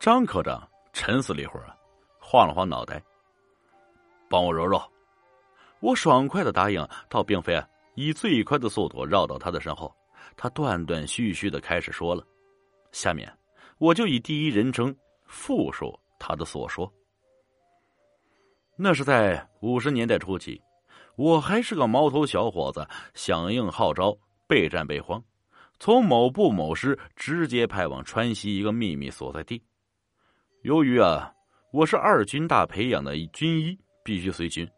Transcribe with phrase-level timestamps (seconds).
[0.00, 1.76] 张科长沉思了一会儿，
[2.18, 3.02] 晃了晃脑袋，
[4.30, 4.80] 帮我揉揉。
[5.80, 7.62] 我爽快的答应，倒并非
[7.96, 9.94] 以最快的速度绕到他的身后。
[10.38, 12.26] 他断断续续的开始说了，
[12.92, 13.30] 下面
[13.76, 14.94] 我就以第一人称
[15.26, 16.90] 复述他的所说。
[18.76, 20.58] 那是在五十年代初期，
[21.16, 25.22] 我还是个毛头小伙子，响应号召备战备荒，
[25.78, 29.62] 从某部某师直接派往川西一个秘密所在地。
[30.62, 31.32] 由于啊，
[31.72, 34.68] 我是二军大培养的军医，必须随军。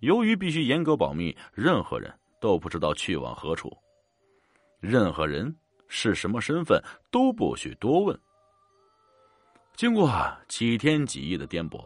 [0.00, 3.72] 由于必须严格保密，任何人都不知道去往何处。
[4.80, 5.54] 任何人
[5.86, 8.18] 是什么身份都不许多问。
[9.76, 10.10] 经过
[10.48, 11.80] 几天几夜的颠簸，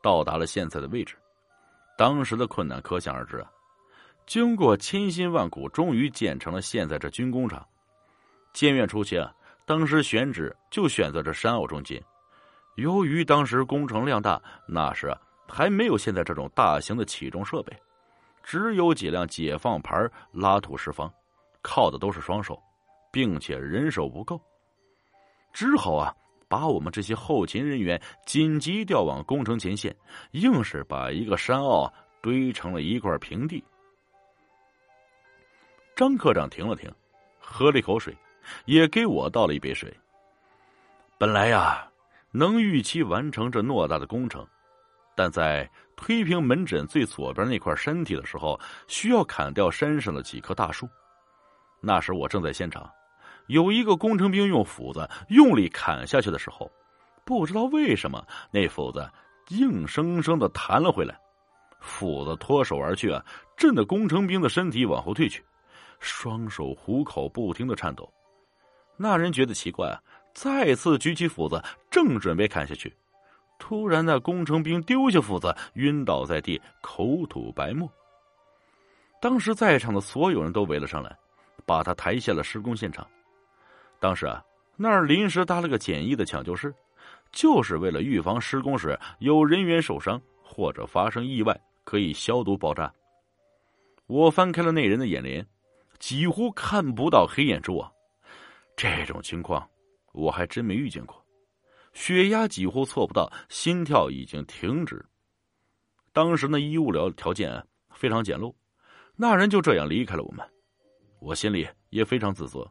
[0.00, 1.16] 到达了现在的位置。
[1.98, 3.50] 当时的困难可想而知啊！
[4.26, 7.66] 经过千辛万苦，终于建成了现在这军工厂。
[8.52, 9.34] 建院初期啊，
[9.64, 12.00] 当时选址就选择这山坳中间。
[12.76, 15.14] 由于当时工程量大，那时
[15.48, 17.72] 还没有现在这种大型的起重设备，
[18.42, 21.12] 只有几辆解放牌拉土石方。
[21.62, 22.62] 靠的都是双手，
[23.10, 24.40] 并且人手不够，
[25.52, 26.14] 只好啊
[26.48, 29.94] 把我们这些后勤人员紧急调往工程前线，
[30.30, 33.64] 硬是把一个山坳堆成了一块平地。
[35.96, 36.88] 张科长停了停，
[37.40, 38.16] 喝了一口水，
[38.66, 39.92] 也给我倒了一杯水。
[41.18, 41.90] 本来呀，
[42.36, 44.46] 能预期完成这偌大的工程，
[45.16, 50.86] 但在推平门诊最左边那块山体的时候，需要砍掉山上的几棵大树。
[51.80, 52.90] 那时我正在现场，
[53.46, 56.70] 有一个工程兵用斧子用力砍下去的时候，
[57.24, 59.10] 不知道为什么那斧子
[59.48, 61.18] 硬生生的弹了回来，
[61.80, 63.24] 斧子脱手而去啊，
[63.56, 65.42] 震得工程兵的身体往后退去，
[66.00, 68.06] 双手虎口不停的颤抖。
[68.98, 70.00] 那人觉得奇怪啊，
[70.36, 72.94] 再次举起斧子，正准备砍下去，
[73.58, 77.90] 突然那工程兵丢下斧子，晕倒在地，口吐白沫。
[79.18, 81.16] 当时在场的所有人都围了上来。
[81.66, 83.04] 把他抬下了施工现场。
[83.98, 84.40] 当时啊，
[84.76, 86.72] 那儿临时搭了个简易的抢救室，
[87.32, 92.92] 就是为了预防施工时有人员受伤或者发生意外，可以消毒爆炸。
[94.06, 95.44] 我翻开了那人的眼帘，
[95.98, 97.90] 几乎看不到黑眼珠啊！
[98.76, 99.68] 这种情况
[100.16, 101.22] 我还真没遇见过。
[101.92, 105.04] 血压几乎测不到，心跳已经停止。
[106.12, 108.54] 当时那医务疗条件非常简陋，
[109.14, 110.44] 那人就这样离开了我们。
[111.20, 112.66] 我心里也非常自责。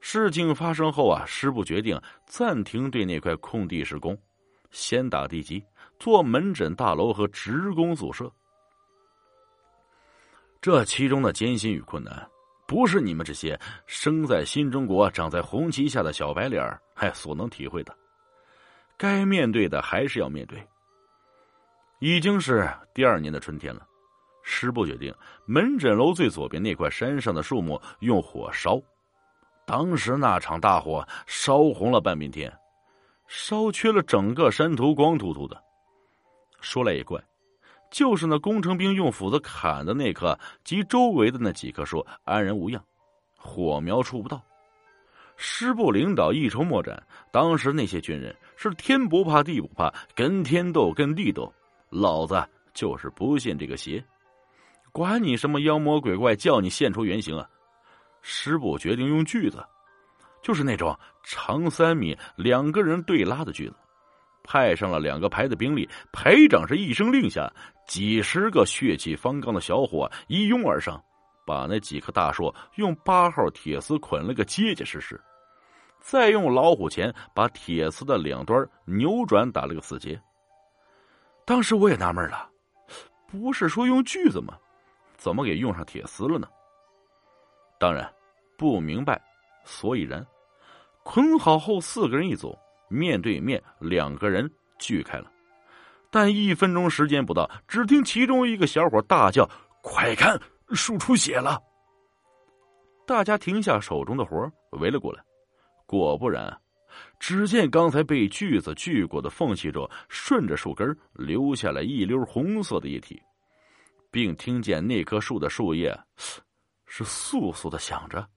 [0.00, 4.16] 事情发生后啊，师部决定暂停对那块空地施工，
[4.70, 5.64] 先打地基，
[5.98, 8.32] 做门诊大楼和职工宿舍。
[10.60, 12.28] 这其中的艰辛与困难，
[12.72, 17.94] 不是你们这些生在新中国、长在红旗下的小白脸儿 哎所能体会的。
[18.96, 20.66] 该面对的还是要面对。
[21.98, 23.86] 已经是第二年的春天了。
[24.42, 28.80] 师部决定，门诊楼最左边那块山上的树木用火烧。
[29.66, 32.50] 当时那场大火烧红了半边天，
[33.28, 35.62] 烧缺了整个山头，光秃秃的。
[36.62, 37.22] 说来也怪，
[37.92, 42.82] 就是那工程兵用斧子砍的那棵及周围的那几棵树安然无恙，
[43.36, 44.42] 火苗触不到。
[45.36, 51.52] 师部领导一筹莫展，当时那些军人是天不怕地不怕，跟天斗，跟地斗。
[51.90, 52.42] 老子
[52.72, 54.02] 就是不信这个邪。
[54.92, 57.48] 管你什么妖魔鬼怪，叫你现出原形啊！
[58.20, 59.64] 师部决定用锯子，
[60.42, 63.74] 就是那种长三米、两个人对拉的锯子，
[64.44, 65.88] 派上了两个排的兵力。
[66.12, 67.52] 排长是一声令下，
[67.86, 71.02] 几十个血气方刚的小伙一拥而上，
[71.46, 75.20] 把那几棵大树用八号铁丝捆了个结结实实，
[76.00, 80.20] 再用老虎钳把铁丝的两端扭转打了个死结。
[81.44, 82.48] 当时我也纳闷了，
[83.26, 84.56] 不是说用锯子吗？
[85.16, 86.48] 怎么给用上铁丝了呢？
[87.78, 88.08] 当然
[88.56, 89.20] 不明白
[89.64, 90.24] 所以然。
[91.02, 92.56] 捆好后，四个人一组，
[92.88, 95.31] 面对面，两个人锯开了。
[96.12, 99.48] 但一分钟时间不到，只听其中一个小伙大叫
[99.82, 100.38] ：“快看，
[100.74, 101.58] 树出血了！”
[103.08, 105.24] 大家停下手中的活围了过来。
[105.86, 106.60] 果不然，
[107.18, 113.20] 只见刚才被锯子锯过的缝隙中，顺着树根流下来一溜红色的液体。
[114.10, 115.98] 并听见那棵树的树叶
[116.84, 118.28] 是簌簌的响着，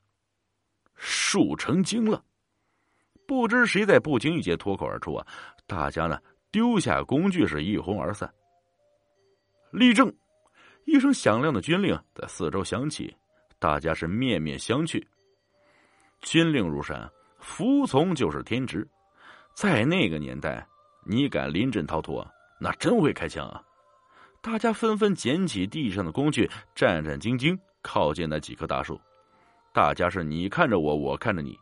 [0.95, 2.23] 树成精了。
[3.27, 5.27] 不知谁在不经意间脱口而出啊！
[5.67, 6.17] 大家呢
[6.55, 8.33] 丢下工具是一哄而散。
[9.71, 10.09] 立正，
[10.85, 13.13] 一声响亮的军令在四周响起，
[13.59, 15.05] 大家是面面相觑。
[16.21, 18.87] 军令如山，服从就是天职。
[19.53, 20.65] 在那个年代，
[21.05, 22.25] 你敢临阵逃脱，
[22.57, 23.61] 那真会开枪啊！
[24.41, 28.97] 大家纷纷捡起地上的工具，战战兢兢靠近那几棵大树。
[29.73, 31.59] 大家是你看着我，我看着你。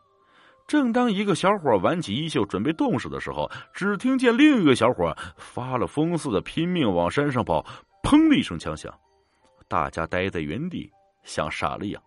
[0.66, 7.64] 正当一个小伙挽起衣袖准备动手的时候，只听见另一个小伙发了疯似的拼命往山上跑。
[8.02, 8.92] 砰的一声枪响，
[9.66, 12.02] 大家呆在原地，像傻了一样。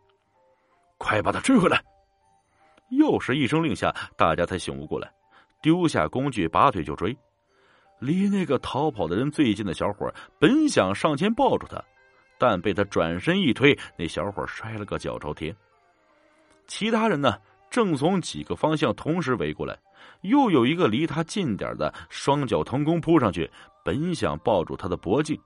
[0.99, 1.83] 快把他追回来！
[2.89, 5.11] 又是一声令下，大家才醒悟过来，
[5.59, 7.17] 丢下工具，拔腿就追。
[7.99, 11.83] 离那个逃跑的人最近的小伙本想上前抱住他，
[12.37, 15.55] 但被他转身一推，那小伙摔了个脚朝天。
[16.67, 17.37] 其他人呢，
[17.69, 19.77] 正从几个方向同时围过来，
[20.21, 23.49] 又有一个离他近点的双脚腾空扑上去，
[23.83, 25.39] 本想抱住他的脖颈，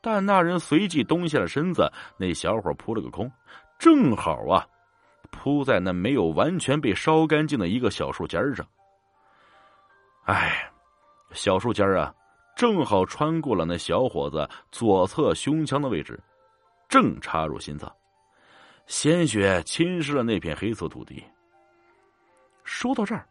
[0.00, 3.30] 但那人随即蹲下了身子，那小伙扑了个空，
[3.78, 4.66] 正好啊，
[5.30, 8.66] 扑在那没有完全被烧干净的一个小树尖上。
[10.24, 10.66] 哎。
[11.32, 12.12] 小树尖啊，
[12.56, 16.18] 正好穿过了那小伙子左侧胸腔的位置，
[16.88, 17.88] 正插入心脏，
[18.88, 21.22] 鲜血侵蚀了那片黑色土地。
[22.72, 23.28] 说到这儿，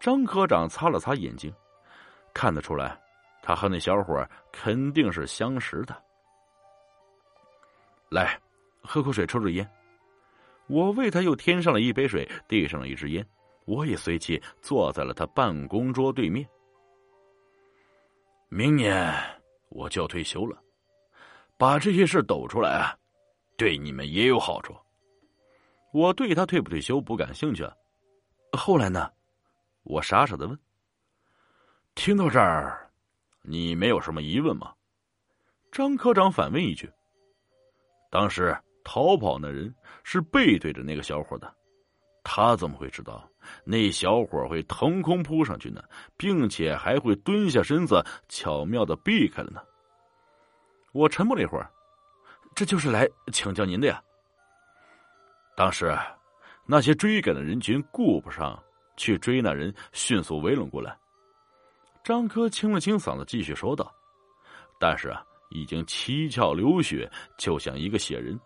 [0.00, 1.52] 张科长擦了擦眼睛，
[2.32, 2.98] 看得出来，
[3.42, 5.94] 他和那小伙肯定是相识的。
[8.08, 8.40] 来，
[8.82, 9.70] 喝口水，抽支烟。
[10.66, 13.24] 我为他又添上了一杯水，递上了一支烟，
[13.66, 16.48] 我也随即坐在了他办公桌对面。
[18.48, 19.14] 明年
[19.68, 20.58] 我就要退休了，
[21.58, 22.96] 把这些事抖出来啊，
[23.58, 24.74] 对你们也有好处。
[25.92, 27.62] 我对他退不退休不感兴趣。
[28.52, 29.10] 后来呢？
[29.82, 30.58] 我傻傻的问。
[31.94, 32.90] 听到这儿，
[33.42, 34.72] 你没有什么疑问吗？
[35.72, 36.90] 张科长反问一句。
[38.10, 41.52] 当时逃跑那人是背对着那个小伙的，
[42.24, 43.28] 他怎么会知道？
[43.64, 45.82] 那小伙会腾空扑上去呢，
[46.16, 49.62] 并且还会蹲下身子，巧妙的避开了呢。
[50.92, 51.70] 我沉默了一会儿，
[52.54, 54.02] 这就是来请教您的呀。
[55.56, 55.96] 当时，
[56.70, 58.56] 那些追赶的人群顾不上
[58.96, 60.96] 去追那人，迅速围拢过来。
[62.04, 63.92] 张科清了清嗓子，继续说道
[64.78, 68.38] ：“但是啊，已经七窍流血，就像一个血人。”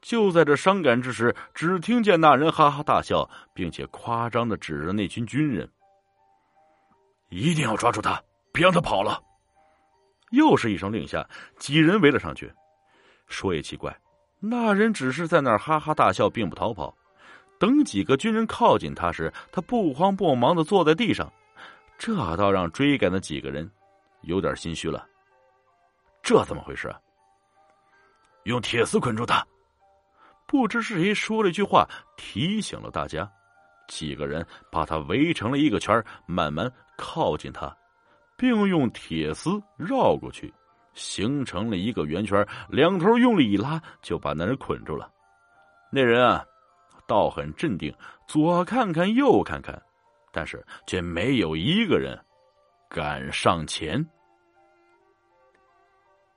[0.00, 5.68] 就在这伤感之时，只听见那人哈哈大笑，并且夸张的指着那群军人
[7.30, 9.20] ：“一定要抓住他，别让他跑了！”
[10.30, 12.48] 又是一声令下，几人围了上去。
[13.26, 13.92] 说也奇怪，
[14.38, 16.96] 那人只是在那儿哈哈大笑，并不逃跑。
[17.60, 21.30] 等几个军人靠近他时，他不慌不忙的坐在地上，
[21.98, 23.70] 这倒让追赶的几个人
[24.22, 25.06] 有点心虚了。
[26.22, 26.90] 这怎么回事？
[28.44, 29.46] 用铁丝捆住他！
[30.46, 31.86] 不知是谁说了一句话，
[32.16, 33.30] 提醒了大家。
[33.86, 37.76] 几个人把他围成了一个圈，慢慢靠近他，
[38.38, 40.50] 并用铁丝绕过去，
[40.94, 42.46] 形成了一个圆圈。
[42.70, 45.12] 两头用力一拉，就把那人捆住了。
[45.92, 46.42] 那人啊，
[47.10, 47.92] 倒很镇定，
[48.28, 49.82] 左看看，右看看，
[50.30, 52.16] 但是却没有一个人
[52.88, 54.00] 敢上前。